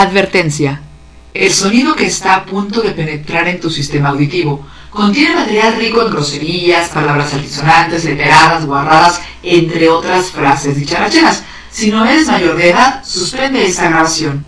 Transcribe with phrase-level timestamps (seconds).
[0.00, 0.80] Advertencia.
[1.34, 6.02] El sonido que está a punto de penetrar en tu sistema auditivo contiene material rico
[6.02, 11.42] en groserías, palabras altisonantes, leteradas, guarradas, entre otras frases dicharacheras.
[11.70, 14.44] Si no eres mayor de edad, suspende esta grabación.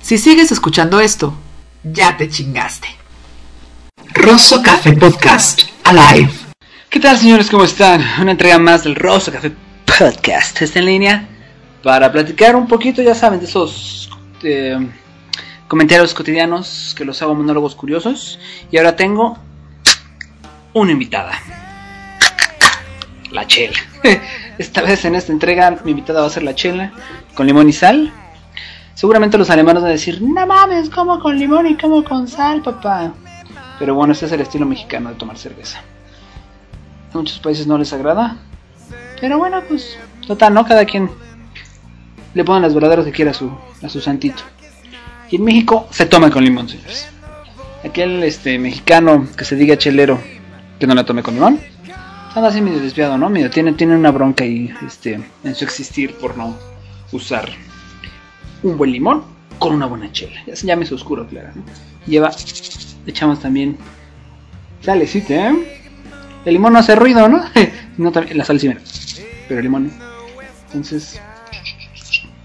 [0.00, 1.34] Si sigues escuchando esto,
[1.82, 2.88] ya te chingaste.
[4.12, 6.30] Rosso Café Podcast Alive.
[6.88, 7.50] ¿Qué tal señores?
[7.50, 8.02] ¿Cómo están?
[8.20, 9.52] Una entrega más del Rosso Café
[9.98, 10.60] Podcast.
[10.60, 11.28] Está en línea
[11.80, 14.10] para platicar un poquito, ya saben, de esos
[14.42, 14.76] eh,
[15.68, 18.40] comentarios cotidianos que los hago monólogos curiosos.
[18.72, 19.38] Y ahora tengo
[20.72, 21.32] una invitada.
[23.30, 23.78] La chela.
[24.58, 26.92] Esta vez en esta entrega mi invitada va a ser la chela
[27.36, 28.12] con limón y sal.
[28.94, 32.62] Seguramente los alemanes van a decir, no mames, como con limón y como con sal,
[32.62, 33.12] papá.
[33.78, 35.82] Pero bueno, este es el estilo mexicano de tomar cerveza.
[37.12, 38.38] A muchos países no les agrada.
[39.20, 40.64] Pero bueno, pues, total, ¿no?
[40.64, 41.10] Cada quien
[42.34, 43.50] le pone las verdaderas que quiera a su,
[43.82, 44.42] a su santito.
[45.30, 47.08] Y en México se toma con limón, señores.
[47.84, 50.18] Aquel este, mexicano que se diga chelero
[50.78, 51.60] que no la tome con limón,
[52.34, 53.30] anda así medio desviado, ¿no?
[53.30, 56.56] Medio, tiene, tiene una bronca ahí este, en su existir por no
[57.12, 57.48] usar
[58.62, 59.22] un buen limón
[59.58, 60.40] con una buena chela.
[60.46, 61.50] Ya se llame oscuro, claro.
[61.54, 61.62] ¿no?
[62.06, 62.30] Lleva,
[63.04, 63.76] le echamos también
[64.80, 65.80] salecita, ¿eh?
[66.44, 67.42] El limón no hace ruido, ¿no?
[67.96, 68.80] no también, la sal sí, mira.
[69.48, 69.92] Pero el limón no.
[70.66, 71.20] Entonces,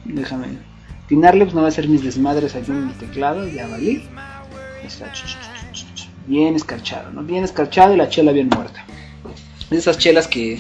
[0.05, 0.47] déjame
[1.05, 4.07] atinarle, pues no va a ser mis desmadres aquí en el teclado, ya valí.
[4.83, 5.11] Está
[6.27, 7.23] bien escarchado, ¿no?
[7.23, 8.85] Bien escarchado y la chela bien muerta.
[9.71, 10.59] Esas chelas que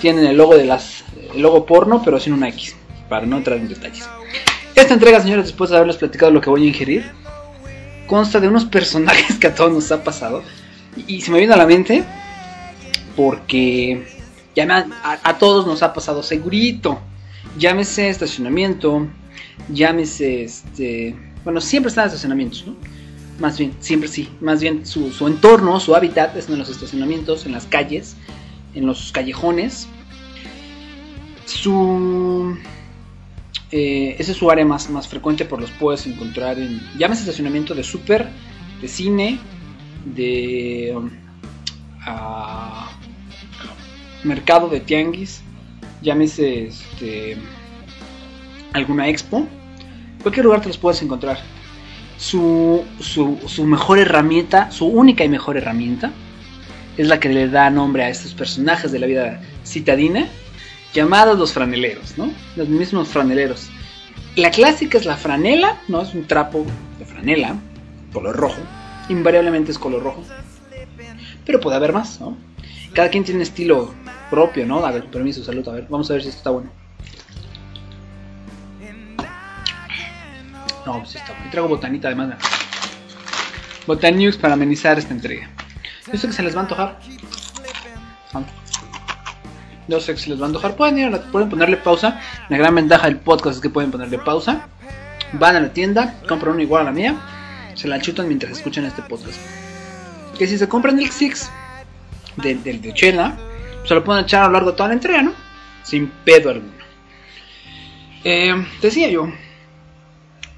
[0.00, 2.76] tienen el logo de las el logo porno, pero sin una X,
[3.08, 4.08] para no entrar en detalles.
[4.74, 7.10] Esta entrega, señores, después de haberles platicado lo que voy a ingerir,
[8.06, 10.42] consta de unos personajes que a todos nos ha pasado.
[10.96, 12.04] Y, y se me viene a la mente
[13.16, 14.17] porque
[14.66, 14.88] ya
[15.22, 16.98] a, todos nos ha pasado segurito.
[17.56, 19.06] Llámese estacionamiento,
[19.72, 21.14] llámese este.
[21.44, 22.74] Bueno, siempre están en estacionamientos, ¿no?
[23.38, 24.28] Más bien, siempre sí.
[24.40, 28.16] Más bien su, entorno, su hábitat es en los estacionamientos, en las calles,
[28.74, 29.86] en los callejones.
[31.44, 32.56] Su.
[33.70, 36.82] eh, ese es su área más, más frecuente, por los puedes encontrar en.
[36.98, 38.28] Llámese estacionamiento de súper,
[38.82, 39.38] de cine,
[40.04, 40.98] de.
[42.04, 42.97] ah,
[44.28, 45.42] mercado de tianguis,
[46.02, 47.36] llámese este,
[48.72, 49.46] alguna expo,
[50.22, 51.38] cualquier lugar te los puedes encontrar.
[52.18, 56.10] Su, su, su mejor herramienta, su única y mejor herramienta,
[56.96, 60.26] es la que le da nombre a estos personajes de la vida citadina,
[60.92, 62.32] llamados los franeleros, ¿no?
[62.56, 63.70] Los mismos franeleros.
[64.34, 66.02] La clásica es la franela, ¿no?
[66.02, 66.66] Es un trapo
[66.98, 67.56] de franela,
[68.12, 68.60] color rojo,
[69.08, 70.24] invariablemente es color rojo,
[71.46, 72.36] pero puede haber más, ¿no?
[72.94, 73.94] Cada quien tiene estilo
[74.30, 74.84] propio, ¿no?
[74.84, 76.70] A ver, permiso, salud, a ver, vamos a ver si esto está bueno.
[80.86, 81.50] No, pues está bueno.
[81.50, 82.36] Traigo botanita además.
[83.86, 85.50] Botanius para amenizar esta entrega.
[86.12, 86.98] Yo sé que se les va a antojar.
[88.32, 88.42] Ah.
[89.88, 90.76] Yo sé que se les va a antojar.
[90.76, 92.20] Pueden, ir pueden ponerle pausa.
[92.48, 94.68] La gran ventaja del podcast es que pueden ponerle pausa.
[95.32, 97.16] Van a la tienda, compran una igual a la mía.
[97.74, 99.38] Se la chutan mientras escuchan este podcast.
[100.38, 101.50] Que si se compran el Six
[102.36, 103.36] del, del de Chela,
[103.88, 105.32] se lo pueden echar a lo largo de toda la entrega, ¿no?
[105.82, 106.74] Sin pedo alguno.
[108.22, 109.32] Eh, decía yo,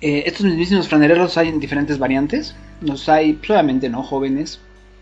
[0.00, 2.56] eh, estos mismos franeleros los hay en diferentes variantes.
[2.80, 4.60] Los hay, pues, obviamente, no jóvenes,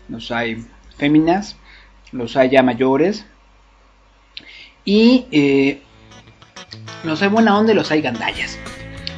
[0.09, 0.63] los hay
[0.97, 1.55] féminas,
[2.11, 3.25] los hay ya mayores.
[4.85, 5.81] Y eh,
[7.03, 8.59] los hay buena onda y los hay gandallas.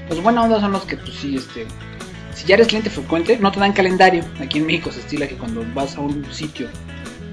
[0.07, 1.65] Los buena onda son los que, pues sí, este,
[2.33, 4.23] si ya eres cliente frecuente, no te dan calendario.
[4.39, 6.69] Aquí en México se estila que cuando vas a un sitio,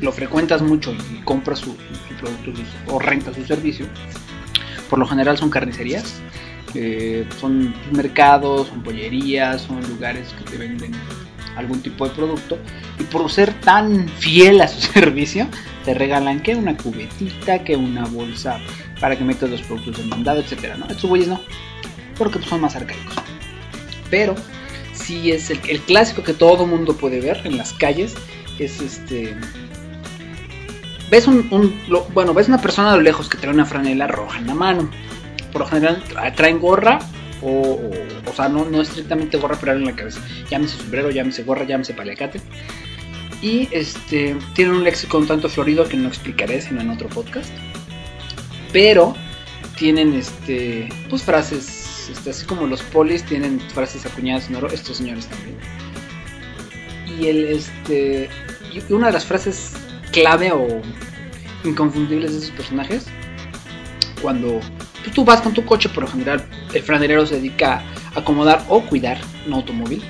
[0.01, 2.53] lo frecuentas mucho y compras su, su producto
[2.87, 3.87] o rentas su servicio,
[4.89, 6.21] por lo general son carnicerías,
[6.75, 10.93] eh, son mercados, son pollerías, son lugares que te venden
[11.57, 12.59] algún tipo de producto
[12.99, 15.49] y por ser tan fiel a su servicio
[15.85, 18.61] te regalan que una cubetita, que una bolsa
[19.01, 20.87] para que metas los productos de mandado, etcétera, ¿no?
[20.87, 21.41] Estos güeyes no,
[22.17, 23.15] porque son más arcaicos.
[24.11, 24.35] Pero
[24.93, 28.15] sí es el, el clásico que todo mundo puede ver en las calles,
[28.59, 29.37] es este
[31.11, 31.49] ves un,
[32.15, 34.91] bueno, ves una persona a lo lejos que trae una franela roja en la mano.
[35.53, 36.99] Por lo general tra- traen gorra
[37.43, 37.81] o,
[38.27, 40.21] o, sea, no, no estrictamente gorra, pero en la cabeza.
[40.51, 42.41] Llámese sombrero, llámese gorra, llámese paliacate.
[43.41, 47.51] Y este tienen un léxico un tanto florido que no explicaré sino en otro podcast.
[48.73, 49.15] Pero
[49.77, 54.97] tienen este pues frases este, así como los polis tienen frases acuñadas en oro, estos
[54.97, 55.57] señores también.
[57.19, 58.29] Y el este
[58.73, 59.73] y una de las frases
[60.21, 60.81] clave o
[61.65, 63.07] inconfundibles de esos personajes
[64.21, 64.61] cuando
[65.03, 67.83] pues, tú vas con tu coche, por lo general el franelero se dedica
[68.15, 70.03] a acomodar o cuidar un automóvil.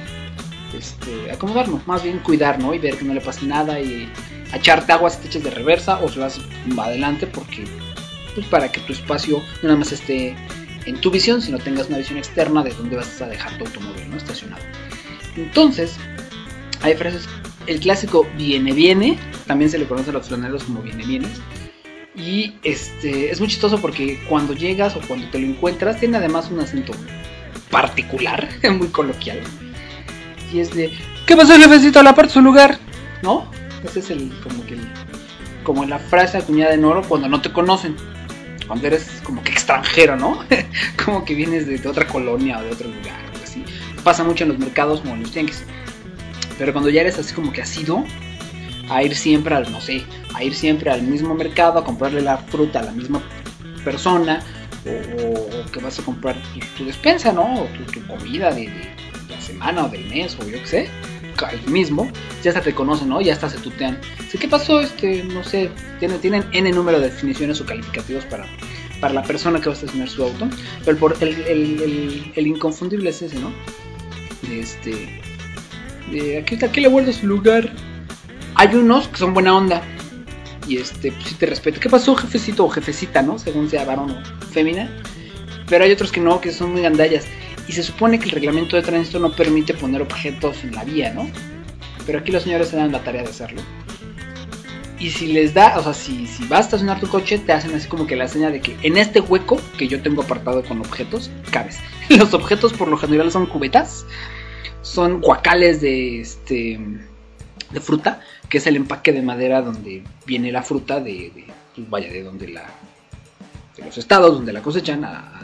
[0.76, 2.74] Este, acomodar, no, más bien cuidar, ¿no?
[2.74, 4.10] Y ver que no le pase nada y
[4.54, 6.40] echarte agua si te eches de reversa o si vas
[6.78, 7.64] adelante porque
[8.34, 10.36] pues para que tu espacio no nada más esté
[10.86, 14.08] en tu visión, sino tengas una visión externa de dónde vas a dejar tu automóvil,
[14.10, 14.16] ¿no?
[14.16, 14.62] Estacionado.
[15.36, 15.96] Entonces,
[16.80, 17.28] hay frases,
[17.68, 21.40] el clásico viene viene, también se le conoce a los flaneros como viene vienes.
[22.16, 26.50] Y este es muy chistoso porque cuando llegas o cuando te lo encuentras, tiene además
[26.50, 26.92] un acento
[27.70, 28.48] particular,
[28.78, 29.40] muy coloquial.
[30.52, 30.92] Y es de,
[31.26, 32.02] ¿qué pasa, jefecito?
[32.02, 32.78] La parte su lugar,
[33.22, 33.50] ¿no?
[33.84, 34.76] Ese es el, como que,
[35.62, 37.94] como la frase acuñada en oro cuando no te conocen.
[38.66, 40.40] Cuando eres como que extranjero, ¿no?
[41.04, 43.62] como que vienes de, otra colonia o de otro lugar, o así.
[44.02, 45.64] Pasa mucho en los mercados como en los tianguis.
[46.58, 48.04] Pero cuando ya eres así como que sido
[48.90, 52.38] a ir siempre al, no sé, a ir siempre al mismo mercado a comprarle la
[52.38, 53.22] fruta a la misma
[53.84, 54.42] persona,
[54.86, 56.36] o, que vas a comprar
[56.76, 57.62] tu, despensa, ¿no?
[57.62, 58.70] O tu, comida de,
[59.28, 60.90] la semana o del mes, o yo qué sé,
[61.52, 62.10] el mismo,
[62.42, 63.20] ya hasta te conocen, ¿no?
[63.20, 64.00] Ya hasta se tutean.
[64.38, 64.80] ¿Qué pasó?
[64.80, 65.70] Este, no sé,
[66.00, 68.46] tienen, tienen N número de definiciones o calificativos para,
[69.00, 70.48] para la persona que va a estacionar su auto,
[70.84, 73.52] pero el, el, el, inconfundible es ese, ¿no?
[74.50, 75.20] Este,
[76.10, 77.70] de aquí, aquí le vuelvo su lugar.
[78.54, 79.82] Hay unos que son buena onda.
[80.66, 81.80] Y este, pues sí te respeto.
[81.80, 83.38] ¿Qué pasó, jefecito o jefecita, no?
[83.38, 84.90] Según sea varón o fémina.
[85.68, 87.26] Pero hay otros que no, que son muy gandallas.
[87.68, 91.12] Y se supone que el reglamento de tránsito no permite poner objetos en la vía,
[91.12, 91.30] ¿no?
[92.06, 93.62] Pero aquí los señores se dan la tarea de hacerlo.
[94.98, 97.74] Y si les da, o sea, si, si vas a estacionar tu coche, te hacen
[97.74, 100.80] así como que la señal de que en este hueco que yo tengo apartado con
[100.80, 101.78] objetos, cabes.
[102.08, 104.06] Los objetos por lo general son cubetas,
[104.88, 106.78] son guacales de este
[107.70, 111.32] de fruta que es el empaque de madera donde viene la fruta de,
[111.74, 112.64] pues vaya, de donde la,
[113.76, 115.34] de los estados donde la cosechan a,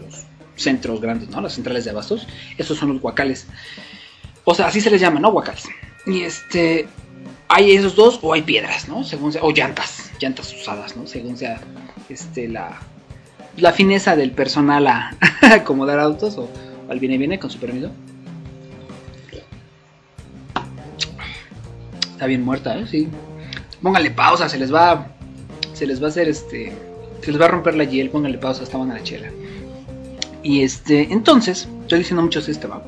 [0.00, 0.24] los
[0.56, 1.40] centros grandes, ¿no?
[1.40, 2.28] Las centrales de abastos.
[2.56, 3.48] Esos son los guacales.
[4.44, 5.32] O sea, así se les llama, ¿no?
[5.32, 5.64] Guacales.
[6.06, 6.86] Y este,
[7.48, 9.02] hay esos dos o hay piedras, ¿no?
[9.02, 11.06] Según sea, o llantas, llantas usadas, ¿no?
[11.06, 11.60] Según sea,
[12.08, 12.80] este, la,
[13.56, 16.48] la fineza del personal a acomodar autos o,
[16.88, 17.90] al viene viene con su permiso.
[22.22, 22.86] Está bien muerta, ¿eh?
[22.86, 23.08] Sí.
[23.82, 25.08] Póngale pausa, se les va.
[25.74, 26.72] Se les va a hacer este.
[27.20, 29.28] Se les va a romper la hiel, póngale pausa, estaban a la chela.
[30.44, 31.12] Y este.
[31.12, 32.80] Entonces, estoy diciendo mucho este va.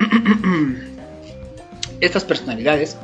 [2.00, 2.96] Estas personalidades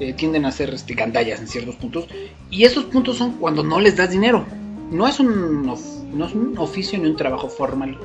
[0.00, 2.08] eh, tienden a ser este, gandallas en ciertos puntos.
[2.50, 4.44] Y esos puntos son cuando no les das dinero.
[4.90, 7.96] No es un, no es un oficio ni un trabajo formal.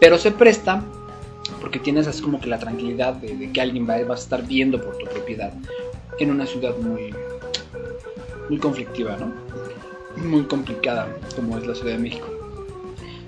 [0.00, 0.84] Pero se presta
[1.60, 4.96] porque tienes así como que la tranquilidad de, que alguien va, a estar viendo por
[4.98, 5.52] tu propiedad
[6.18, 7.14] en una ciudad muy,
[8.48, 9.32] muy conflictiva, ¿no?
[10.24, 12.26] Muy complicada como es la Ciudad de México.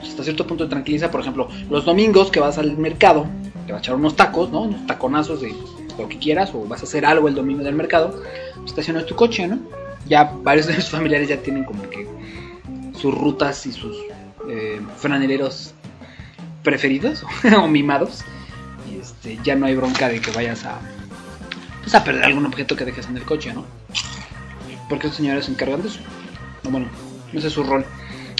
[0.03, 3.27] hasta cierto punto te tranquiliza, por ejemplo, los domingos que vas al mercado,
[3.67, 4.62] te vas a echar unos tacos, ¿no?
[4.62, 5.55] Unos taconazos de
[5.99, 8.21] lo que quieras, o vas a hacer algo el domingo del mercado,
[8.65, 9.59] estacionas tu coche, ¿no?
[10.09, 12.06] Ya varios de tus familiares ya tienen como que
[12.99, 13.97] sus rutas y sus
[14.49, 15.75] eh, franeleros
[16.62, 17.24] preferidos
[17.58, 18.24] o mimados.
[19.00, 20.78] Este, ya no hay bronca de que vayas a,
[21.82, 23.64] pues a perder algún objeto que dejes en el coche, ¿no?
[24.88, 26.00] Porque los señores se encargan de eso.
[26.68, 26.88] bueno,
[27.32, 27.84] ese es su rol.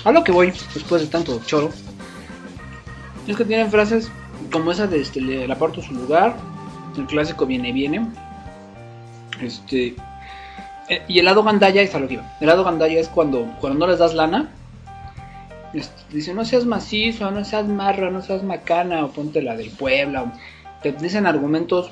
[0.05, 1.71] A lo que voy, después de tanto choro,
[3.27, 4.11] es que tienen frases
[4.51, 6.37] como esa de este, le, aporto su lugar,
[6.97, 8.07] el clásico viene, viene.
[9.41, 9.95] Este.
[10.89, 12.37] Eh, y el lado gandalla es a lo que iba.
[12.41, 14.51] El lado gandalla es cuando, cuando no les das lana
[16.13, 20.33] dice, no seas macizo, no seas marro, no seas macana, o ponte la del Puebla.
[20.83, 21.91] te dicen argumentos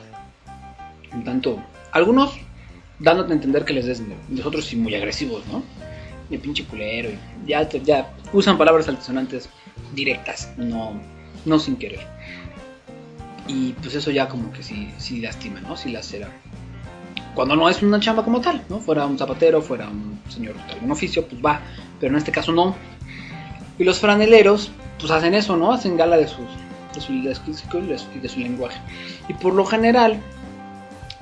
[1.12, 2.38] un tanto, algunos
[2.99, 5.62] dándote a entender que les des los otros sí muy agresivos, ¿no?
[6.28, 9.49] De pinche culero, y ya, ya usan palabras altisonantes
[9.94, 11.00] directas, no,
[11.44, 12.00] no sin querer.
[13.47, 15.76] Y pues eso ya como que sí, sí lastima, ¿no?
[15.76, 16.28] Sí lacera.
[17.35, 18.80] Cuando no es una chamba como tal, ¿no?
[18.80, 21.61] Fuera un zapatero, fuera un señor de algún oficio, pues va.
[21.99, 22.76] Pero en este caso no.
[23.78, 25.73] Y los franeleros, pues hacen eso, ¿no?
[25.73, 26.47] Hacen gala de, sus,
[26.94, 28.78] de su y de su lenguaje.
[29.28, 30.20] Y por lo general,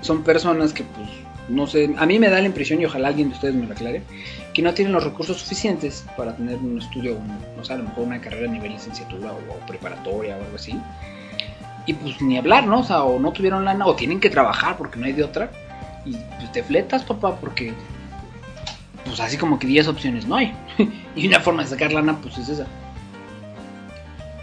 [0.00, 1.08] son personas que, pues,
[1.48, 3.72] no sé, a mí me da la impresión, y ojalá alguien de ustedes me lo
[3.72, 4.02] aclare,
[4.52, 7.18] que no tienen los recursos suficientes para tener un estudio,
[7.56, 10.80] no sé, a lo mejor una carrera a nivel licenciatura o, preparatoria o algo así.
[11.86, 12.80] Y pues ni hablar, ¿no?
[12.80, 15.50] O sea, o no tuvieron lana, o tienen que trabajar porque no hay de otra.
[16.04, 17.72] Y pues te fletas, papá, porque
[19.16, 20.52] pues así como que 10 opciones no hay.
[21.16, 22.66] y una forma de sacar lana, pues es esa.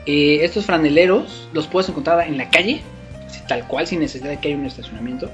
[0.08, 2.82] Eh, estos franeleros los puedes encontrar en la calle,
[3.48, 5.30] tal cual, sin necesidad de que haya un estacionamiento.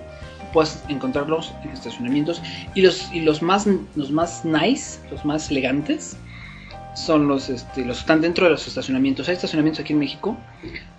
[0.51, 2.41] Puedes encontrarlos en estacionamientos.
[2.75, 3.65] Y los, y los, más,
[3.95, 6.17] los más nice, los más elegantes,
[6.95, 9.29] son los, este, los que están dentro de los estacionamientos.
[9.29, 10.35] Hay estacionamientos aquí en México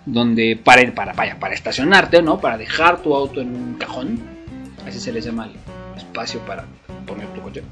[0.07, 2.39] donde para, para, vaya, para estacionarte, ¿no?
[2.39, 4.19] Para dejar tu auto en un cajón,
[4.87, 5.47] así se les llama
[6.11, 6.65] espacio para
[7.07, 7.63] poner tu coche.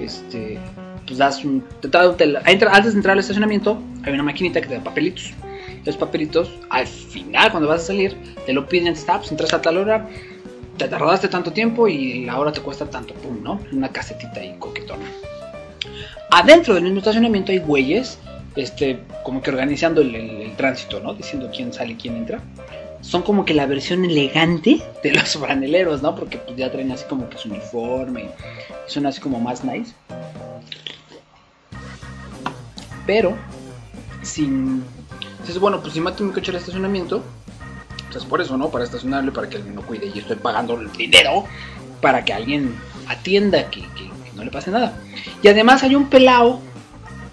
[0.00, 0.58] Este,
[1.06, 4.84] pues das un, te, antes de entrar al estacionamiento hay una maquinita que te da
[4.84, 5.32] papelitos.
[5.84, 9.60] Los papelitos, al final, cuando vas a salir, te lo piden, está, pues entras a
[9.60, 10.06] tal hora,
[10.76, 13.60] te tardaste tanto tiempo y la hora te cuesta tanto, pum, ¿no?
[13.72, 15.04] Una casetita ahí coquetona.
[16.30, 18.18] Adentro del mismo estacionamiento hay güeyes,
[18.54, 21.14] este, como que organizando el, tránsito, ¿no?
[21.14, 22.40] Diciendo quién sale y quién entra.
[23.02, 26.14] Son como que la versión elegante de los franeleros, ¿no?
[26.14, 28.30] Porque pues, ya traen así como que su uniforme
[28.88, 29.92] y son así como más nice.
[33.06, 33.36] Pero,
[34.22, 34.84] sin...
[35.32, 37.22] Entonces, bueno, pues si mato mi coche al estacionamiento,
[38.12, 38.68] pues por eso, ¿no?
[38.70, 40.10] Para estacionarle, para que alguien lo cuide.
[40.14, 41.44] Y estoy pagando el dinero
[42.00, 42.74] para que alguien
[43.08, 43.82] atienda, que,
[44.36, 44.94] no le pase nada.
[45.42, 46.60] Y además hay un pelao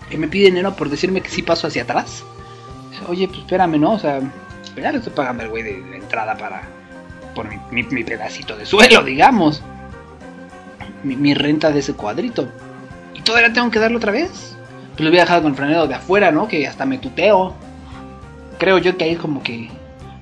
[0.10, 2.24] que me pide dinero por decirme que sí paso hacia atrás.
[3.08, 3.94] Oye, pues espérame, ¿no?
[3.94, 4.20] O sea,
[4.86, 6.64] estoy pagando al güey de entrada para.
[7.36, 9.62] por mi, pedacito de suelo, digamos.
[11.04, 12.50] Mi, renta de ese cuadrito.
[13.14, 14.56] Y todavía tengo que darlo otra vez.
[14.92, 16.48] Pues lo voy a dejar con el franero de afuera, ¿no?
[16.48, 17.54] Que hasta me tuteo.
[18.58, 19.70] Creo yo que ahí como que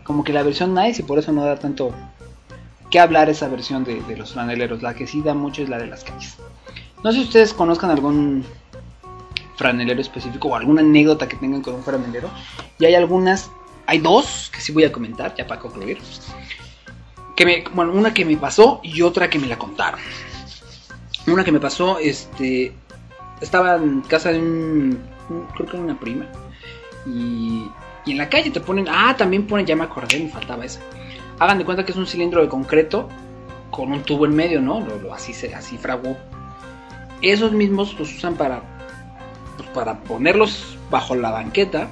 [0.07, 1.93] como que la versión nice y por eso no da tanto
[2.89, 4.81] que hablar esa versión de, los franeleros.
[4.81, 6.37] La que sí da mucho es la de las calles.
[7.03, 8.45] No sé si ustedes conozcan algún
[9.57, 12.29] franelero específico o alguna anécdota que tengan con un franelero.
[12.79, 13.51] Y hay algunas,
[13.87, 15.97] hay dos que sí voy a comentar ya para concluir.
[17.35, 19.99] Que me, bueno, una que me pasó y otra que me la contaron.
[21.25, 22.73] Una que me pasó, este,
[23.41, 25.01] estaba en casa de un,
[25.55, 26.25] creo que era una prima.
[27.05, 27.69] Y
[28.07, 30.79] y en la calle te ponen, ah, también ponen, ya me acordé, me faltaba esa.
[31.39, 33.09] Hagan de cuenta que es un cilindro de concreto
[33.69, 34.87] con un tubo en medio, ¿no?
[35.13, 36.15] Así se así fraguó.
[37.21, 38.61] Esos mismos los usan para
[39.57, 41.89] pues, para ponerlos bajo la banqueta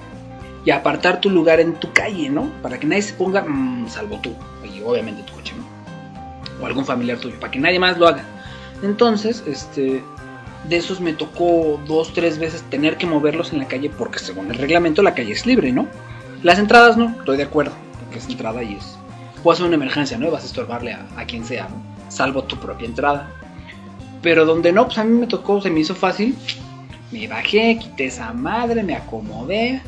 [0.65, 2.51] y apartar tu lugar en tu calle, ¿no?
[2.61, 5.63] Para que nadie se ponga, mm, salvo tú, y obviamente tu coche, ¿no?
[6.61, 8.23] O algún familiar tuyo, para que nadie más lo haga.
[8.81, 10.03] Entonces, este,
[10.67, 14.51] de esos me tocó dos, tres veces tener que moverlos en la calle porque según
[14.51, 15.87] el reglamento la calle es libre, ¿no?
[16.41, 18.97] Las entradas no, estoy de acuerdo, porque es entrada y es...
[19.43, 20.31] Puede ser una emergencia, ¿no?
[20.31, 21.75] Vas a estorbarle a, quien sea, ¿no?
[22.09, 23.29] Salvo tu propia entrada.
[24.23, 26.35] Pero donde no, pues a mí me tocó, se me hizo fácil.
[27.11, 29.83] Me bajé, quité esa madre, me acomodé.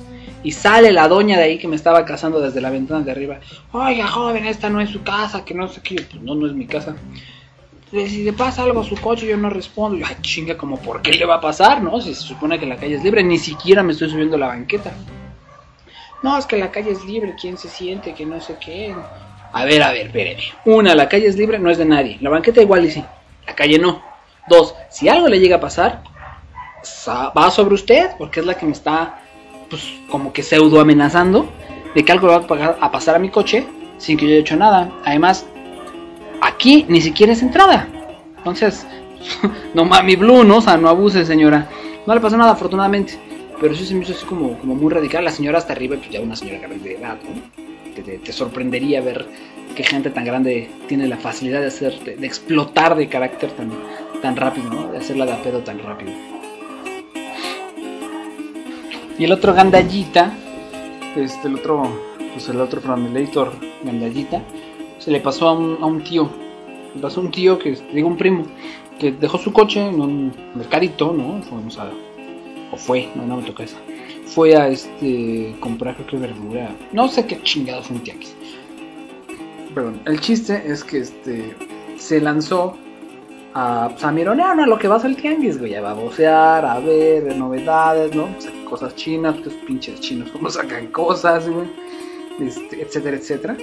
[0.48, 3.40] Y sale la doña de ahí que me estaba casando desde la ventana de arriba.
[3.74, 5.96] Oiga, joven, esta no es su casa, que no sé qué.
[5.96, 6.96] Pues no, no es mi casa
[7.92, 10.06] si le pasa algo a su coche, yo no respondo.
[10.08, 12.02] ay, chinga, como, ¿por qué le va a pasar, no?
[12.02, 14.48] Si se supone que la calle es libre, ni siquiera me estoy subiendo a la
[14.48, 14.92] banqueta.
[16.24, 18.14] No, es que la calle es libre, ¿quién se siente?
[18.14, 18.94] Que no sé qué.
[19.54, 20.44] A ver, a ver, espéreme.
[20.66, 22.18] Una, la calle es libre, no es de nadie.
[22.20, 23.04] La banqueta igual y sí,
[23.46, 24.02] la calle no.
[24.50, 26.04] Dos, si algo le llega a pasar,
[27.38, 29.22] va sobre usted, porque es la que me está,
[29.70, 31.50] pues, como que pseudo amenazando
[31.96, 33.66] de que algo va a pasar a mi coche
[33.98, 34.92] sin que yo haya hecho nada.
[35.04, 35.46] Además,
[36.42, 37.88] Aquí ni siquiera es entrada.
[38.38, 38.86] Entonces,
[39.74, 40.58] no mami blue, ¿no?
[40.58, 41.68] O sea, no abuse, señora.
[42.06, 43.20] No le pasó nada, afortunadamente.
[43.60, 45.26] Pero sí se me hizo así como, como muy radical.
[45.26, 47.68] La señora hasta arriba, pues ya una señora grande de edad, ¿no?
[48.04, 49.26] te, sorprendería ver
[49.76, 53.72] que gente tan grande tiene la facilidad de hacer, de, explotar de carácter tan,
[54.22, 54.88] tan rápido, ¿no?
[54.92, 56.12] De hacerla de pedo tan rápido.
[59.20, 60.32] Y el otro gandallita,
[61.16, 61.84] este, el otro,
[62.34, 63.52] pues el otro Framelator
[63.84, 64.44] gandallita,
[65.00, 66.30] se le pasó a un, a un tío.
[66.94, 68.46] Le pasó a un tío que, digo un primo,
[69.00, 71.42] que dejó su coche en un mercadito, ¿no?
[71.44, 71.92] Fuimos a.
[72.72, 73.78] O fue, no, no me toca esa.
[74.26, 75.56] Fue a este.
[75.60, 76.76] comprar creo que verdura.
[76.92, 78.36] No sé qué chingado fue un tianguis.
[79.74, 80.02] Perdón.
[80.06, 81.56] El chiste es que este.
[81.98, 82.78] Se lanzó
[83.58, 84.66] a, pues, a mironear, ¿no?
[84.68, 85.74] Lo que va a ser el tianguis, güey.
[85.74, 88.28] A babosear, a ver novedades, ¿no?
[88.70, 91.68] cosas chinas, pues pinches chinos, cómo sacan cosas, güey.
[92.40, 93.58] Este, etcétera, etcétera.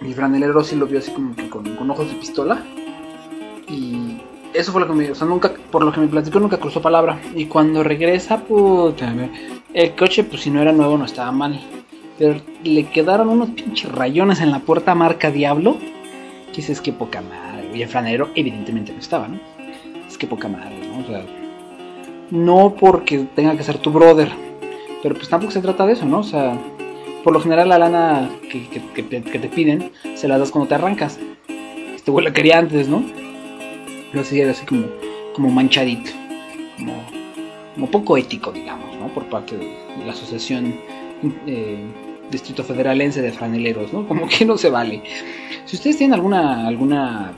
[0.00, 2.64] Mi franelero sí lo vio así como que con, ojos de pistola.
[3.68, 4.18] Y
[4.52, 5.10] eso fue lo que me.
[5.10, 7.20] O sea, nunca, por lo que me platicó, nunca cruzó palabra.
[7.34, 9.14] Y cuando regresa, puta.
[9.74, 11.60] El coche, pues si no era nuevo, no estaba mal.
[12.18, 15.76] Pero le quedaron unos pinches rayones en la puerta marca Diablo.
[16.50, 17.55] Que dices que poca madre.
[17.76, 19.38] Y el franelero, evidentemente, no estaba, ¿no?
[20.08, 21.00] Es que poca madre, ¿no?
[21.00, 21.24] O sea,
[22.30, 24.30] no porque tenga que ser tu brother.
[25.02, 26.20] Pero pues tampoco se trata de eso, ¿no?
[26.20, 26.58] O sea
[27.26, 31.18] por lo general la lana que, te, piden se la das cuando te arrancas.
[31.96, 33.02] Este güey la quería antes, ¿no?
[34.12, 34.86] Lo hacía así como,
[35.34, 36.12] como manchadito,
[37.74, 39.08] como, poco ético, digamos, ¿no?
[39.08, 40.76] Por parte de, la Asociación
[41.48, 41.84] eh,
[42.30, 44.06] Distrito Federalense de Franeleros, ¿no?
[44.06, 45.02] Como que no se vale.
[45.64, 47.32] Si ustedes tienen alguna, alguna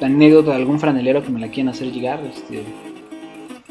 [0.00, 2.62] anécdota de algún franelero que me la quieran hacer llegar, este,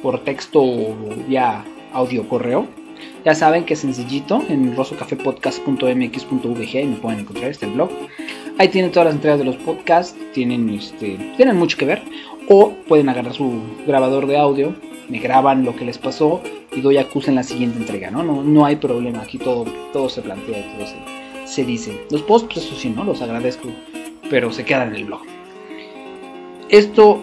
[0.02, 0.96] por texto o
[1.30, 2.68] ya audio correo.
[3.26, 7.90] Ya saben que es sencillito, en rosocafepodcast.mx.vg y me pueden encontrar, este blog.
[8.58, 12.02] Ahí tienen todas las entregas de los podcasts, tienen, este, tienen mucho que ver.
[12.50, 14.76] O pueden agarrar su grabador de audio,
[15.10, 18.24] me graban lo que les pasó y doy acusa en la siguiente entrega, ¿no?
[18.24, 20.86] No, no hay problema, aquí todo, todo se plantea y todo
[21.46, 22.02] se, dice.
[22.10, 23.04] Los posts, pues eso sí, ¿no?
[23.04, 23.70] Los agradezco,
[24.30, 25.22] pero se quedan en el blog.
[26.74, 27.22] Esto,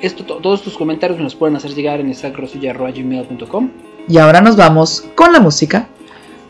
[0.00, 3.70] esto todos estos comentarios me los pueden hacer llegar en gmail.com
[4.08, 5.88] Y ahora nos vamos con la música.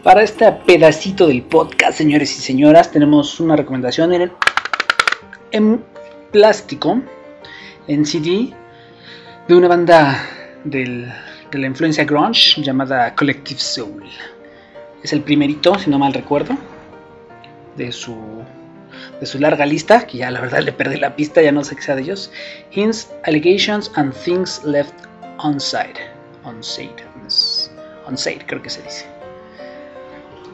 [0.05, 4.33] Para este pedacito del podcast, señores y señoras, tenemos una recomendación en, el,
[5.50, 5.85] en
[6.31, 7.02] plástico,
[7.88, 8.55] en CD,
[9.49, 10.25] de una banda
[10.62, 11.12] de
[11.50, 14.05] la influencia grunge llamada Collective Soul.
[15.02, 16.57] Es el primerito, si no mal recuerdo,
[17.76, 18.14] de su,
[19.23, 21.76] de su larga lista, que ya la verdad le perdí la pista, ya no sé
[21.76, 22.33] qué sea de ellos.
[22.73, 24.95] Hints, Allegations and Things Left
[25.38, 25.95] Onside.
[26.43, 27.05] Onside.
[28.09, 29.07] Onside, creo que se dice.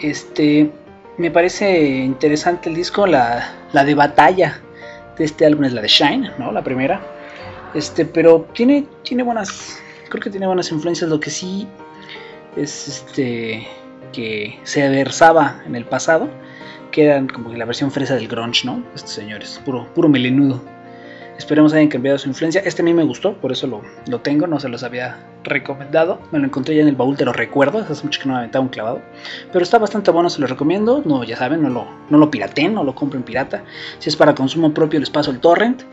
[0.01, 0.71] Este,
[1.17, 4.61] me parece interesante el disco, la, de batalla
[5.17, 6.53] de este álbum es la de Shine, ¿no?
[6.53, 7.01] La primera.
[7.73, 11.09] Este, pero tiene, tiene buenas, creo que tiene buenas influencias.
[11.09, 11.67] Lo que sí
[12.55, 13.67] es este
[14.13, 16.29] que se versaba en el pasado,
[16.99, 18.83] que eran como la versión fresa del grunge, ¿no?
[18.93, 20.61] Estos señores, puro, puro melenudo.
[21.39, 22.61] Esperemos hayan cambiado su influencia.
[22.65, 23.69] Este a mí me gustó, por eso
[24.09, 26.21] lo, tengo, no se los había recomendado.
[26.33, 28.41] Me lo encontré ya en el baúl de los recuerdos, hace mucho que no me
[28.41, 29.01] aventaba un clavado.
[29.53, 31.01] Pero está bastante bueno, se lo recomiendo.
[31.05, 33.63] No, ya saben, no lo, no lo pirateen, no lo compren pirata.
[34.01, 35.85] Si es para consumo propio, les paso el torrent.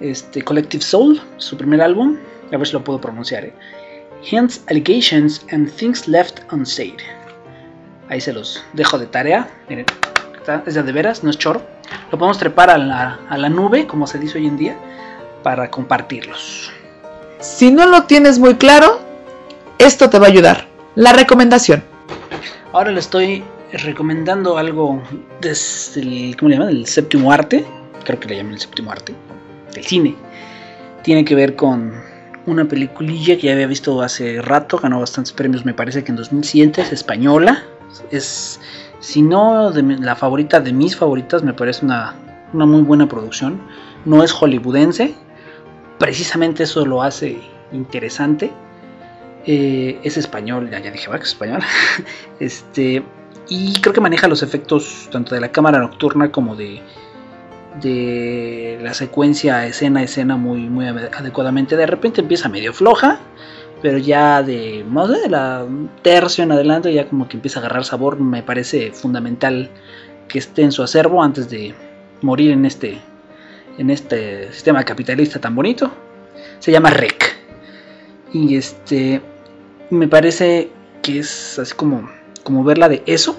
[0.00, 2.16] Este, Collective Soul, su primer álbum.
[2.52, 3.44] A ver si lo puedo pronunciar.
[3.44, 3.54] ¿eh?
[4.28, 6.98] Hints, Allegations and Things Left Unsaid.
[8.08, 9.48] Ahí se los dejo de tarea.
[9.68, 9.86] Miren,
[10.66, 11.62] es de veras, no es choro
[12.10, 14.76] lo podemos trepar a la, nube, como se dice hoy en día,
[15.42, 16.70] para compartirlos.
[17.38, 19.00] Si no lo tienes muy claro,
[19.78, 20.66] esto te va a ayudar.
[20.96, 21.82] La recomendación.
[22.72, 23.42] Ahora le estoy
[23.72, 25.02] recomendando algo
[25.40, 26.70] desde el, ¿cómo le llaman?
[26.70, 27.64] El séptimo arte,
[28.04, 29.14] creo que le llaman el séptimo arte,
[29.72, 30.16] del cine.
[31.02, 31.92] Tiene que ver con
[32.46, 36.16] una peliculilla que ya había visto hace rato, ganó bastantes premios, me parece que en
[36.16, 37.64] 2007, es española,
[38.10, 38.60] es
[39.00, 42.14] si no la favorita de mis favoritas, me parece una,
[42.52, 43.60] muy buena producción.
[44.04, 45.14] No es hollywoodense,
[45.98, 47.40] precisamente eso lo hace
[47.72, 48.50] interesante.
[49.46, 51.60] Eh, es español, ya, ya dije, va, es español.
[52.40, 53.02] este,
[53.48, 56.82] y creo que maneja los efectos tanto de la cámara nocturna como de,
[57.80, 61.76] de la secuencia escena a escena muy, muy adecuadamente.
[61.76, 63.18] De repente empieza medio floja,
[63.82, 65.66] pero ya de, no de la
[66.02, 69.70] tercio en adelante ya como que empieza a agarrar sabor, me parece fundamental
[70.28, 71.74] que esté en su acervo antes de
[72.22, 72.98] morir en este,
[73.78, 75.90] en este sistema capitalista tan bonito.
[76.58, 77.36] Se llama REC.
[78.32, 79.20] Y este,
[79.90, 80.70] me parece
[81.02, 82.08] que es así como,
[82.44, 83.36] como verla de eso,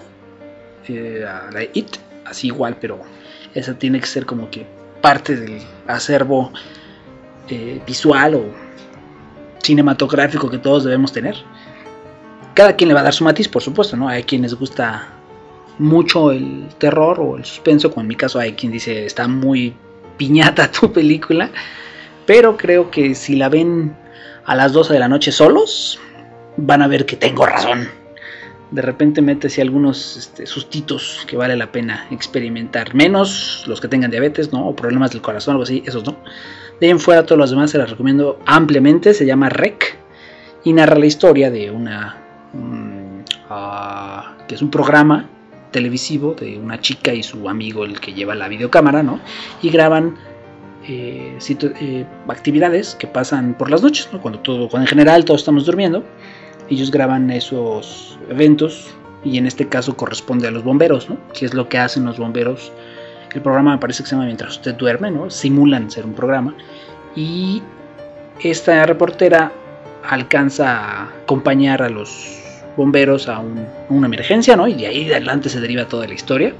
[0.87, 2.99] eh, la de IT, así igual, pero
[3.53, 4.65] esa tiene que ser como que
[5.01, 6.51] parte del acervo
[7.47, 8.45] eh, visual o
[9.61, 11.35] cinematográfico que todos debemos tener.
[12.53, 14.07] Cada quien le va a dar su matiz, por supuesto, ¿no?
[14.07, 15.07] Hay quienes gusta
[15.79, 19.73] mucho el terror o el suspenso, como en mi caso hay quien dice está muy
[20.17, 21.49] piñata tu película,
[22.25, 23.95] pero creo que si la ven
[24.45, 25.99] a las 12 de la noche solos,
[26.57, 28.00] van a ver que tengo razón.
[28.71, 34.11] De repente si algunos este, sustitos que vale la pena experimentar, menos los que tengan
[34.11, 34.67] diabetes, ¿no?
[34.67, 36.15] O problemas del corazón, algo así, esos no.
[36.79, 39.13] De ahí en fuera, todos los demás se las recomiendo ampliamente.
[39.13, 39.97] Se llama Rec
[40.63, 42.17] y narra la historia de una.
[43.49, 45.27] Ah, que es un programa
[45.71, 49.19] televisivo de una chica y su amigo, el que lleva la videocámara, ¿no?
[49.61, 50.15] Y graban
[50.87, 54.21] eh, eh, actividades que pasan por las noches, ¿no?
[54.21, 56.03] Cuando, todo, cuando en general todos estamos durmiendo.
[56.71, 61.17] Ellos graban esos eventos y en este caso corresponde a los bomberos, ¿no?
[61.33, 62.71] Que es lo que hacen los bomberos
[63.33, 65.29] el programa me parece que se llama Mientras usted duerme, ¿no?
[65.29, 66.55] Simulan ser un programa.
[67.15, 67.61] Y
[68.41, 69.51] esta reportera
[70.03, 72.39] alcanza a acompañar a los
[72.75, 73.41] bomberos a,
[73.89, 74.67] una emergencia, ¿no?
[74.67, 76.53] Y de ahí de adelante se deriva toda la historia.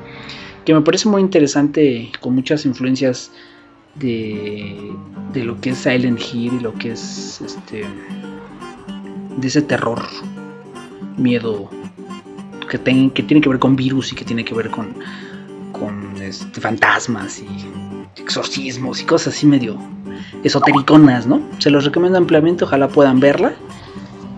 [0.66, 3.32] Que me parece muy interesante, con muchas influencias
[3.96, 4.94] de,
[5.34, 7.86] de lo que es Silent Hill y lo que es este.
[9.38, 10.02] De ese terror,
[11.18, 11.70] miedo
[12.70, 12.80] que,
[13.14, 14.96] que tiene que ver con virus y que tiene que ver con
[15.82, 17.48] con este, fantasmas y
[18.22, 19.78] exorcismos y cosas así medio
[20.44, 21.42] esotericonas, ¿no?
[21.58, 23.54] Se los recomiendo ampliamente, ojalá puedan verla.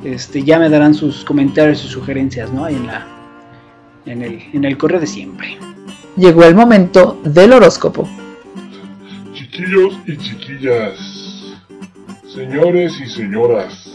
[0.04, 2.64] Este, ya me darán sus comentarios y sugerencias, ¿no?
[2.64, 3.08] Ahí en la
[4.06, 5.58] en el, en el correo de siempre.
[6.16, 8.08] Llegó el momento del horóscopo.
[9.34, 10.98] Chiquillos y chiquillas,
[12.34, 13.90] señores y señoras,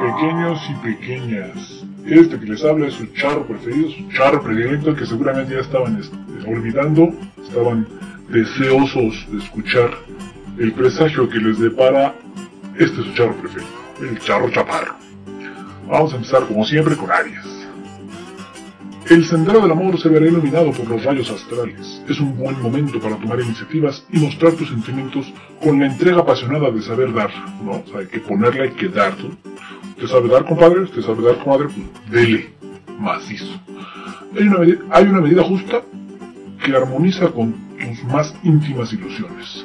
[0.00, 5.06] Pequeños y pequeñas, este que les habla es su charro preferido, su charro predilecto que
[5.06, 6.16] seguramente ya estaban este,
[6.48, 7.86] olvidando, estaban
[8.28, 9.90] deseosos de escuchar
[10.58, 12.14] el presagio que les depara
[12.78, 14.96] este su charro preferido, el charro chaparro.
[15.88, 17.55] Vamos a empezar como siempre con Aries.
[19.08, 22.02] El sendero del amor se verá iluminado por los rayos astrales.
[22.08, 26.72] Es un buen momento para tomar iniciativas y mostrar tus sentimientos con la entrega apasionada
[26.72, 27.30] de saber dar,
[27.62, 27.72] ¿no?
[27.72, 29.14] O sea, hay que ponerle, hay que dar.
[29.96, 30.86] ¿Te sabe dar, compadre?
[30.86, 31.68] ¿Te sabe dar, comadre?
[31.68, 32.50] Pues dele,
[32.98, 33.60] macizo.
[34.36, 34.58] Hay una,
[34.90, 35.82] hay una medida justa
[36.64, 39.64] que armoniza con tus más íntimas ilusiones.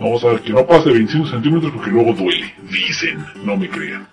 [0.00, 2.54] Vamos a ver que no pase 25 centímetros porque luego duele.
[2.68, 4.08] Dicen, no me crean.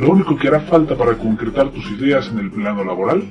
[0.00, 3.22] Lo único que hará falta para concretar tus ideas en el plano laboral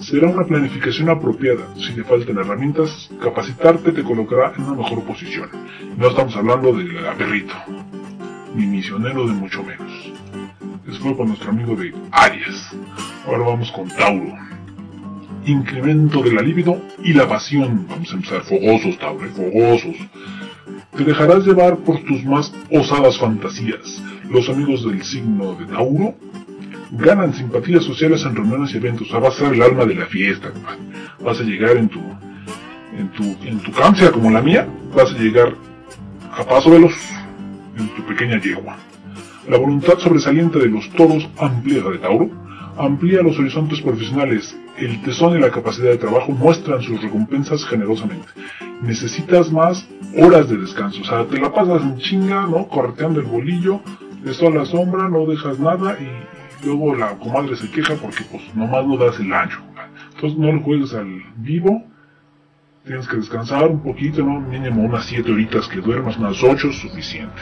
[0.00, 1.72] será una planificación apropiada.
[1.76, 5.48] Si te faltan herramientas, capacitarte te colocará en una mejor posición.
[5.96, 6.84] No estamos hablando de
[7.16, 7.54] perrito,
[8.56, 10.10] ni misionero de mucho menos.
[10.88, 12.74] Eso fue con nuestro amigo de Aries.
[13.24, 14.34] Ahora vamos con Tauro.
[15.44, 17.86] Incremento de la libido y la pasión.
[17.88, 19.94] Vamos a empezar fogosos, Tauro, fogosos.
[20.96, 26.14] Te dejarás llevar por tus más osadas fantasías los amigos del signo de Tauro
[26.92, 29.08] ganan simpatías sociales en reuniones y eventos.
[29.08, 30.52] O sea, vas a ser el alma de la fiesta,
[31.22, 32.00] Vas a llegar en tu,
[32.96, 35.54] en tu, en tu cáncer como la mía, vas a llegar
[36.32, 36.94] a paso veloz
[37.78, 38.76] en tu pequeña yegua.
[39.48, 42.30] La voluntad sobresaliente de los toros amplía de Tauro,
[42.76, 44.56] amplía los horizontes profesionales.
[44.76, 48.28] El tesón y la capacidad de trabajo muestran sus recompensas generosamente.
[48.82, 51.00] Necesitas más horas de descanso.
[51.00, 52.68] O sea, te la pasas en chinga, ¿no?
[52.68, 53.80] Correteando el bolillo,
[54.26, 58.42] de a la sombra, no dejas nada y luego la comadre se queja porque pues
[58.56, 59.60] nomás no das el ancho.
[60.14, 61.84] Entonces no lo juegues al vivo,
[62.84, 64.40] tienes que descansar un poquito, ¿no?
[64.40, 67.40] Mínimo unas 7 horitas que duermas, unas 8 es suficiente.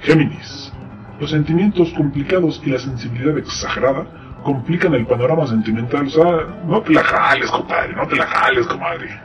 [0.00, 0.72] Géminis.
[1.20, 4.06] Los sentimientos complicados y la sensibilidad exagerada
[4.42, 6.06] complican el panorama sentimental.
[6.06, 9.20] O sea, no te la jales, compadre, no te la jales, comadre.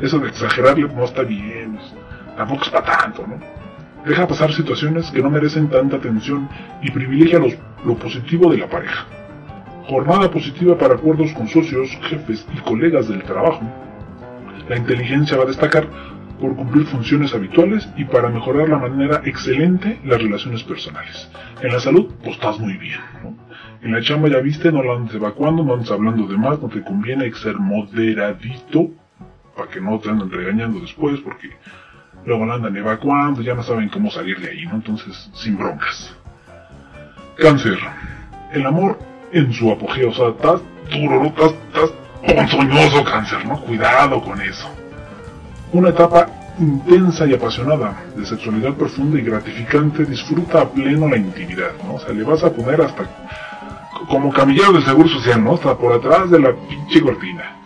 [0.00, 1.78] Eso de exagerarle no está bien.
[2.36, 3.55] Tampoco es para tanto, ¿no?
[4.06, 6.48] Deja pasar situaciones que no merecen tanta atención
[6.80, 7.40] y privilegia
[7.84, 9.04] lo positivo de la pareja.
[9.88, 13.62] Jornada positiva para acuerdos con socios, jefes y colegas del trabajo.
[14.68, 15.88] La inteligencia va a destacar
[16.40, 21.28] por cumplir funciones habituales y para mejorar la manera excelente las relaciones personales.
[21.60, 23.00] En la salud, pues estás muy bien.
[23.82, 26.68] En la chamba ya viste, no la andes evacuando, no andes hablando de más, no
[26.68, 28.90] te conviene ser moderadito
[29.56, 31.50] para que no te anden regañando después porque
[32.26, 34.74] luego la andan evacuando, ya no saben cómo salir de ahí, ¿no?
[34.74, 36.14] Entonces, sin broncas.
[37.38, 37.78] Cáncer.
[38.52, 38.98] El amor
[39.32, 40.60] en su apogeo, o sea, estás
[40.90, 41.26] duro, ¿no?
[41.26, 41.92] Estás, estás
[42.26, 43.60] ponzoñoso cáncer, ¿no?
[43.60, 44.68] Cuidado con eso.
[45.72, 46.26] Una etapa
[46.58, 51.94] intensa y apasionada, de sexualidad profunda y gratificante, disfruta a pleno la intimidad, ¿no?
[51.94, 53.04] O sea, le vas a poner hasta
[54.08, 55.54] como camillero del seguro social, ¿no?
[55.54, 57.56] Hasta por atrás de la pinche cortina.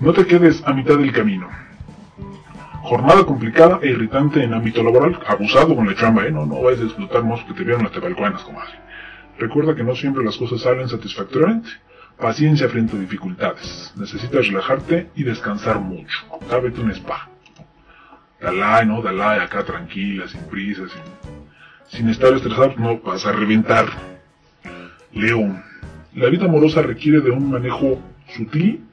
[0.00, 1.48] No te quedes a mitad del camino.
[2.92, 6.30] Jornada complicada e irritante en ámbito laboral, abusado con la chamba, ¿eh?
[6.30, 8.74] No, no vayas a explotar más que te vieron las tebalcuanas, comadre.
[9.38, 11.70] Recuerda que no siempre las cosas salen satisfactoriamente.
[12.18, 13.94] Paciencia frente a dificultades.
[13.96, 16.18] Necesitas relajarte y descansar mucho.
[16.50, 17.30] Cábete un spa.
[18.38, 19.00] Dalai, ¿no?
[19.00, 23.86] Dalai acá tranquila, sin prisa, sin, sin estar estresado, no vas a reventar.
[25.14, 25.64] León.
[26.14, 27.98] La vida amorosa requiere de un manejo
[28.36, 28.84] sutil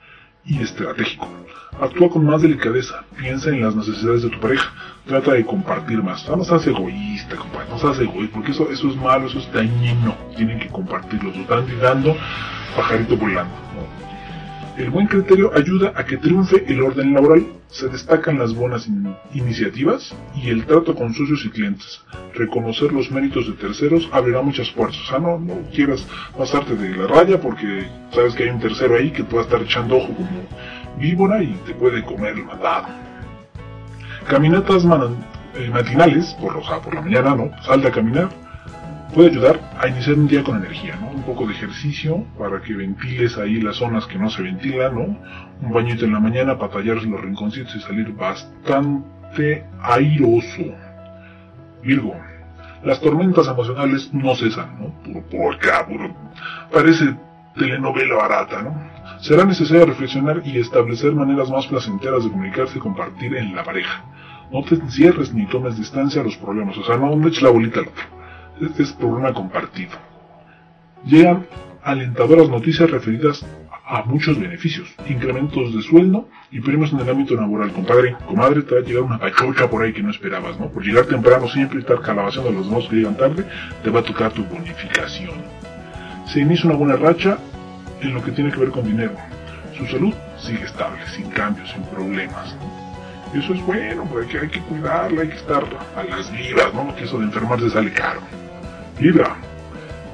[0.46, 1.28] y estratégico.
[1.82, 4.74] Actúa con más delicadeza, piensa en las necesidades de tu pareja,
[5.06, 6.28] trata de compartir más.
[6.28, 10.14] No seas egoísta, compadre, no seas egoísta, porque eso, eso es malo, eso es dañino.
[10.36, 12.18] Tienen que compartirlo, tú están dando
[12.76, 13.54] pajarito volando.
[14.78, 18.88] El buen criterio ayuda a que triunfe el orden laboral, se destacan las buenas
[19.34, 22.02] iniciativas y el trato con socios y clientes.
[22.34, 25.02] Reconocer los méritos de terceros abrirá muchas puertas.
[25.02, 28.96] O sea, no, no quieras pasarte de la raya porque sabes que hay un tercero
[28.96, 30.48] ahí que te va a estar echando ojo como
[30.98, 32.88] víbora y te puede comer el mandado.
[34.28, 37.52] Caminatas eh, matinales, por, o por la mañana, ¿no?
[37.64, 38.30] Salte a caminar.
[39.14, 41.10] Puede ayudar a iniciar un día con energía, ¿no?
[41.10, 45.18] Un poco de ejercicio para que ventiles ahí las zonas que no se ventilan, ¿no?
[45.62, 50.64] Un bañito en la mañana para tallar los rinconcitos y salir bastante airoso.
[51.82, 52.16] Virgo,
[52.84, 54.88] las tormentas emocionales no cesan, ¿no?
[55.04, 56.16] Puro por acá, puro...
[56.72, 57.16] Parece
[57.56, 58.99] telenovela barata, ¿no?
[59.22, 64.06] Será necesario reflexionar y establecer maneras más placenteras de comunicarse y compartir en la pareja.
[64.50, 67.50] No te encierres ni tomes distancia a los problemas, o sea, no le eches la
[67.50, 68.04] bolita al otro.
[68.62, 69.92] Este es problema compartido.
[71.06, 71.46] Llegan
[71.84, 73.46] alentadoras noticias referidas
[73.86, 77.74] a muchos beneficios, incrementos de sueldo y premios en el ámbito laboral.
[77.74, 80.70] Compadre, comadre, te va a llegar una pachocha por ahí que no esperabas, ¿no?
[80.70, 83.46] Por llegar temprano siempre estar calabaceando a los demás que llegan tarde,
[83.84, 85.34] te va a tocar tu bonificación.
[86.26, 87.38] Se inicia una buena racha
[88.02, 89.14] en lo que tiene que ver con dinero.
[89.78, 92.56] Su salud sigue estable, sin cambios, sin problemas.
[93.34, 95.64] Y eso es bueno, porque hay que cuidarla, hay que estar
[95.96, 96.96] a las vivas, ¿no?
[96.96, 98.22] Que eso de enfermarse sale caro.
[99.00, 99.36] Libra.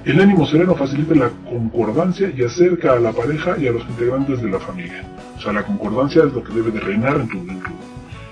[0.04, 4.40] El ánimo sereno facilita la concordancia y acerca a la pareja y a los integrantes
[4.42, 5.04] de la familia.
[5.36, 7.72] O sea, la concordancia es lo que debe de reinar en tu, en tu,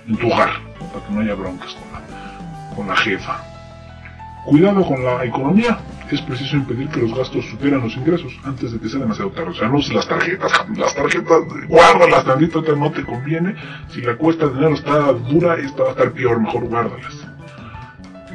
[0.07, 0.51] en tu hogar,
[0.93, 3.43] para que no haya broncas con la, con la jefa.
[4.45, 5.79] Cuidado con la economía.
[6.13, 9.49] Es preciso impedir que los gastos superan los ingresos antes de que sea demasiado tarde.
[9.49, 13.55] O sea, no las tarjetas, las tarjetas, guárdalas tantito, no te conviene.
[13.89, 17.15] Si la cuesta de dinero está dura, esta va a estar peor, mejor guárdalas.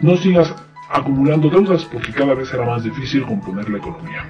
[0.03, 0.53] No sigas
[0.91, 4.27] acumulando deudas porque cada vez será más difícil componer la economía.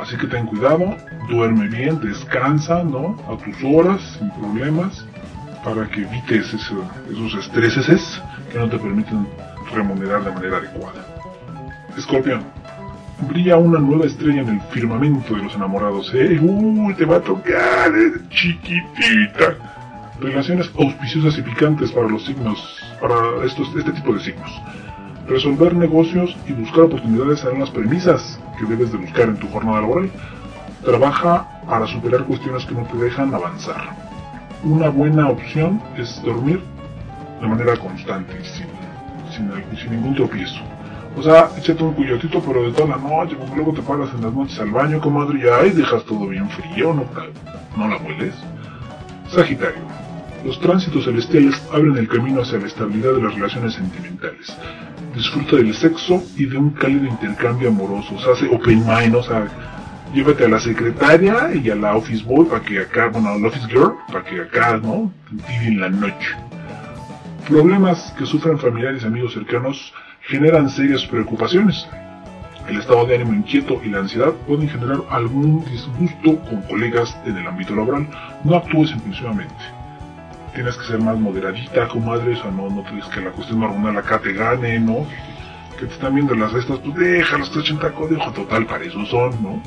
[0.00, 0.96] Así que ten cuidado,
[1.28, 3.16] duerme bien, descansa, ¿no?
[3.28, 5.04] A tus horas, sin problemas,
[5.64, 9.26] para que evites esos estreses que no te permiten
[9.72, 11.15] remunerar de manera adecuada.
[11.96, 12.42] Escorpión,
[13.26, 16.38] brilla una nueva estrella en el firmamento de los enamorados, ¿eh?
[16.38, 18.20] Uy, te va a tocar, ¿eh?
[18.28, 19.56] chiquitita.
[20.20, 24.62] Relaciones auspiciosas y picantes para los signos, para estos, este tipo de signos.
[25.26, 29.80] Resolver negocios y buscar oportunidades serán las premisas que debes de buscar en tu jornada
[29.80, 30.10] laboral.
[30.84, 33.88] Trabaja para superar cuestiones que no te dejan avanzar.
[34.62, 36.60] Una buena opción es dormir
[37.40, 38.66] de manera constante sin,
[39.34, 40.60] sin, sin ningún tropiezo.
[41.16, 44.22] O sea, échate un cuyotito, pero de toda la noche, porque luego te paras en
[44.22, 47.04] las noches al baño, comadre, y ahí dejas todo bien frío, ¿no,
[47.76, 48.34] no la hueles?
[49.28, 49.80] Sagitario.
[50.44, 54.54] Los tránsitos celestiales abren el camino hacia la estabilidad de las relaciones sentimentales.
[55.14, 58.14] Disfruta del sexo y de un cálido intercambio amoroso.
[58.14, 59.48] O sea, hace open mind, o sea,
[60.14, 63.48] llévate a la secretaria y a la office boy para que acá, bueno, a la
[63.48, 65.10] office girl, para que acá, ¿no?
[65.46, 66.36] Te en la noche.
[67.48, 69.94] Problemas que sufren familiares amigos cercanos
[70.26, 71.86] generan serias preocupaciones.
[72.68, 77.36] El estado de ánimo inquieto y la ansiedad pueden generar algún disgusto con colegas en
[77.36, 78.08] el ámbito laboral.
[78.42, 79.54] No actúes impulsivamente.
[80.54, 83.98] Tienes que ser más moderadita, comadre, o sea, no, no tienes que la cuestión hormonal
[83.98, 85.06] acá te gane, ¿no?
[85.78, 88.84] Que te están viendo las estas, pues déjalas, te echen taco de ojo total, para
[88.84, 89.62] eso son, ¿no?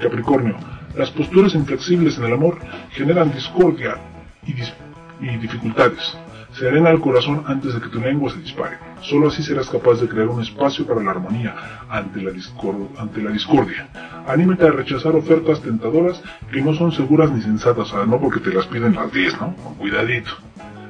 [0.00, 0.56] Capricornio,
[0.96, 2.58] las posturas inflexibles en el amor
[2.90, 3.98] generan discordia
[4.46, 4.72] y, dis
[5.20, 6.16] y dificultades.
[6.54, 8.78] Se arena el corazón antes de que tu lengua se dispare.
[9.00, 11.52] Solo así serás capaz de crear un espacio para la armonía
[11.90, 13.88] ante la, discordia.
[14.28, 18.38] Anímate a rechazar ofertas tentadoras que no son seguras ni sensatas, o sea, no porque
[18.38, 19.56] te las piden las 10, ¿no?
[19.56, 20.30] Con cuidadito.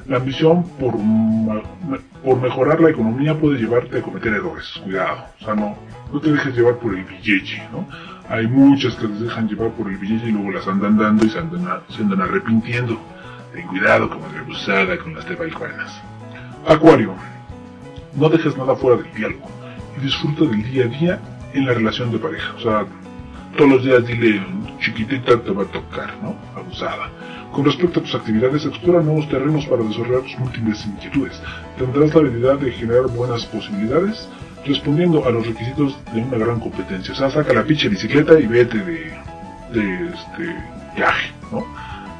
[0.07, 0.97] La ambición por,
[2.37, 4.71] mejorar la economía puede llevarte a cometer errores.
[4.85, 5.25] Cuidado.
[5.41, 5.79] O sea, no,
[6.13, 7.89] no te dejes llevar por el billete, ¿no?
[8.29, 11.31] Hay muchas que se dejan llevar por el billete y luego las andan dando y
[11.31, 13.01] se andan arrepintiendo.
[13.55, 15.93] Ten cuidado como rebusada con las tebalcuanas.
[16.67, 17.15] Acuario.
[18.17, 19.49] No dejes nada fuera del diálogo
[19.97, 21.21] y disfruta del día a día
[21.53, 22.53] en la relación de pareja.
[22.57, 22.85] O sea,
[23.57, 24.45] todos los días dile,
[24.81, 26.35] chiquitita te va a tocar, ¿no?
[26.57, 27.11] Abusada.
[27.53, 31.41] Con respecto a tus actividades, explora nuevos terrenos para desarrollar tus múltiples inquietudes.
[31.79, 34.29] Tendrás la habilidad de generar buenas posibilidades
[34.67, 37.15] respondiendo a los requisitos de una gran competencia.
[37.15, 39.17] O sea, saca la pinche bicicleta y vete de,
[39.73, 40.57] de este
[40.97, 41.65] viaje, ¿no?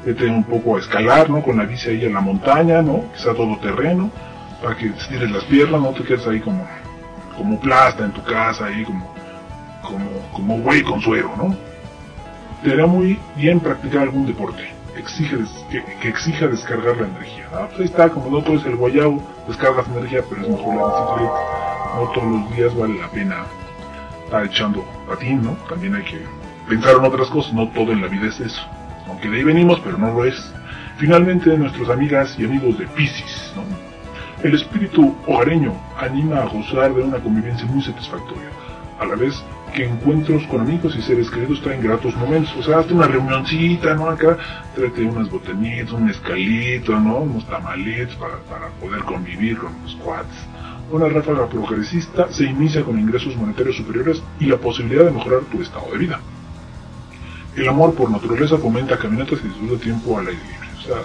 [0.05, 1.41] Vete un poco a escalar, ¿no?
[1.41, 3.05] Con la bici ahí en la montaña, ¿no?
[3.15, 4.11] Sea todo terreno,
[4.61, 6.65] para que estires las piernas, no te quedes ahí como,
[7.35, 9.11] como plasta en tu casa, ahí como,
[9.81, 11.55] como, como güey con suero, ¿no?
[12.63, 15.37] Te hará muy bien practicar algún deporte, exige
[15.71, 17.47] que, que, exija descargar la energía.
[17.51, 17.67] ¿no?
[17.67, 20.85] Pues ahí está, como no todo es el guayabo, descargas energía, pero es mejor la
[20.85, 21.39] bicicleta.
[21.95, 23.45] No todos los días vale la pena
[24.25, 25.51] estar echando patín, ¿no?
[25.69, 26.21] También hay que
[26.67, 28.61] pensar en otras cosas, no todo en la vida es eso
[29.07, 30.53] aunque de ahí venimos, pero no lo es.
[30.97, 33.53] Finalmente, nuestras amigas y amigos de Pisces.
[34.43, 38.49] El espíritu hogareño anima a gozar de una convivencia muy satisfactoria,
[38.99, 42.55] a la vez que encuentros con amigos y seres queridos traen gratos momentos.
[42.57, 44.09] O sea, hazte una reunioncita, ¿no?
[44.09, 44.37] Acá,
[44.73, 47.17] tráete unas botanitas, un escalito, ¿no?
[47.17, 50.37] Unos tamalitos para, para poder convivir con los cuates.
[50.91, 55.61] Una ráfaga progresista se inicia con ingresos monetarios superiores y la posibilidad de mejorar tu
[55.61, 56.19] estado de vida.
[57.55, 60.67] El amor por naturaleza fomenta caminatas y disfruta tiempo al aire libre.
[60.77, 60.97] O sea,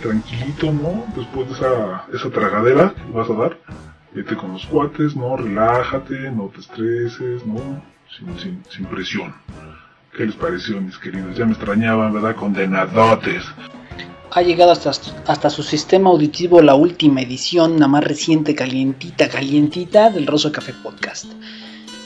[0.00, 1.04] tranquilito, ¿no?
[1.16, 3.58] Después de esa, esa tragadera que vas a dar,
[4.14, 5.36] vete con los cuates, ¿no?
[5.36, 7.82] Relájate, no te estreses, ¿no?
[8.16, 9.34] Sin, sin, sin presión.
[10.16, 11.36] ¿Qué les pareció, mis queridos?
[11.36, 12.36] Ya me extrañaban, ¿verdad?
[12.36, 13.42] Condenadotes.
[14.30, 14.90] Ha llegado hasta,
[15.26, 20.72] hasta su sistema auditivo la última edición, la más reciente, calientita, calientita del Rosso Café
[20.72, 21.26] Podcast.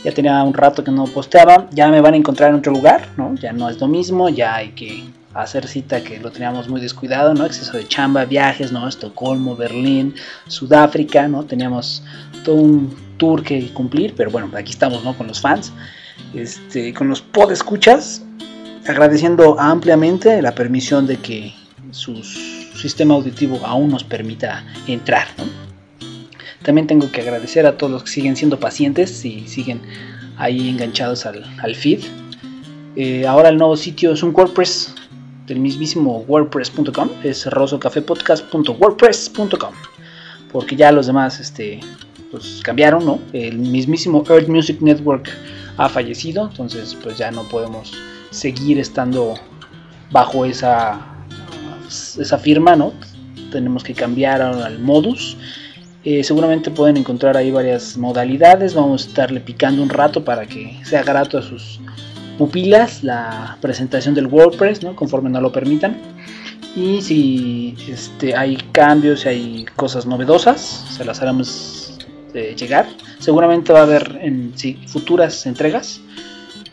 [0.04, 1.68] Ya tenía un rato que no posteaba.
[1.72, 3.34] Ya me van a encontrar en otro lugar, ¿no?
[3.34, 7.34] Ya no es lo mismo, ya hay que hacer cita que lo teníamos muy descuidado,
[7.34, 7.46] ¿no?
[7.46, 8.88] Exceso de chamba, viajes, ¿no?
[8.88, 10.14] Estocolmo, Berlín,
[10.48, 11.44] Sudáfrica, ¿no?
[11.44, 12.02] Teníamos
[12.44, 15.16] todo un tour que cumplir, pero bueno, aquí estamos, ¿no?
[15.16, 15.72] Con los fans,
[16.34, 18.22] este, con los podescuchas,
[18.86, 21.54] agradeciendo ampliamente la permisión de que
[21.90, 25.28] su sistema auditivo aún nos permita entrar.
[26.62, 29.80] También tengo que agradecer a todos los que siguen siendo pacientes y siguen
[30.36, 32.04] ahí enganchados al, al feed.
[32.96, 34.94] Eh, ahora el nuevo sitio es un WordPress
[35.46, 39.74] del mismísimo wordpress.com, es rosocafepodcast.wordpress.com,
[40.52, 41.80] porque ya los demás este,
[42.30, 43.18] pues, cambiaron, ¿no?
[43.32, 45.28] El mismísimo Earth Music Network
[45.76, 47.92] ha fallecido, entonces pues ya no podemos
[48.30, 49.34] seguir estando
[50.12, 51.00] bajo esa,
[51.88, 52.92] esa firma, ¿no?
[53.50, 55.36] Tenemos que cambiar al modus.
[56.02, 58.74] Eh, seguramente pueden encontrar ahí varias modalidades.
[58.74, 61.80] Vamos a estarle picando un rato para que sea grato a sus
[62.38, 64.96] pupilas la presentación del WordPress, ¿no?
[64.96, 65.98] conforme nos lo permitan.
[66.74, 71.98] Y si este, hay cambios, si hay cosas novedosas, se las haremos
[72.32, 72.86] eh, llegar.
[73.18, 74.54] Seguramente va a haber en
[74.86, 76.00] futuras entregas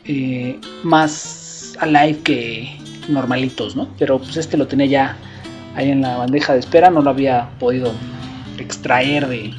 [0.06, 2.78] eh, más a live que
[3.10, 3.90] normalitos, ¿no?
[4.00, 5.18] Pero pues este lo tenía ya
[5.76, 7.92] ahí en la bandeja de espera, no lo había podido
[8.64, 9.54] extraer de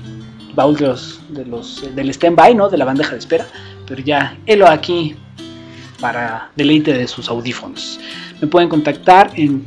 [0.54, 2.68] baúl de los, de los del standby, ¿no?
[2.68, 3.46] De la bandeja de espera,
[3.86, 5.14] pero ya helo aquí
[6.00, 8.00] para deleite de sus audífonos.
[8.40, 9.66] Me pueden contactar en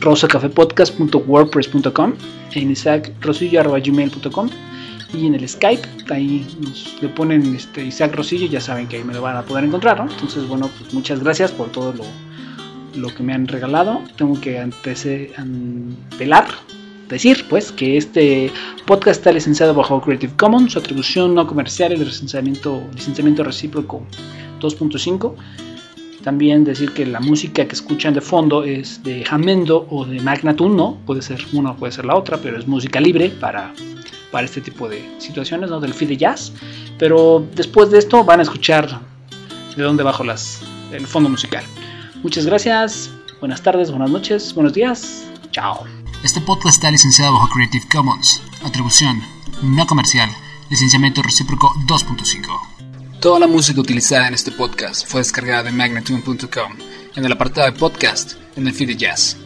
[0.00, 2.14] rosacafepodcast.wordpress.com,
[2.54, 4.50] en isaacrosillo.gmail.com
[5.12, 6.46] y en el Skype, ahí
[7.00, 9.98] le ponen este Isaac Rosillo, ya saben que ahí me lo van a poder encontrar,
[9.98, 10.10] ¿no?
[10.10, 12.04] Entonces, bueno, pues muchas gracias por todo lo,
[12.94, 14.02] lo que me han regalado.
[14.16, 16.46] Tengo que antelar,
[17.10, 18.50] decir, pues, que este
[18.86, 24.02] podcast está licenciado bajo Creative Commons, atribución no comercial y licenciamiento, licenciamiento recíproco
[24.60, 25.34] 2.5
[26.22, 30.76] también decir que la música que escuchan de fondo es de Jamendo o de Magnatune,
[30.76, 30.98] ¿no?
[31.06, 33.72] Puede ser una, puede ser la otra, pero es música libre para,
[34.30, 35.80] para este tipo de situaciones, ¿no?
[35.80, 36.52] Del feed de jazz.
[36.98, 39.00] Pero después de esto van a escuchar
[39.76, 41.64] de dónde bajo las, el fondo musical.
[42.22, 45.99] Muchas gracias, buenas tardes, buenas noches, buenos días, chao.
[46.22, 49.22] Este podcast está licenciado bajo Creative Commons, atribución
[49.62, 50.28] no comercial,
[50.68, 53.20] licenciamiento recíproco 2.5.
[53.20, 56.72] Toda la música utilizada en este podcast fue descargada de magnatune.com
[57.16, 59.38] en el apartado de podcast en el feed de jazz.